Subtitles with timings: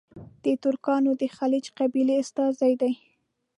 [0.43, 2.93] د ترکانو د خیلیچ قبیلې استازي دي.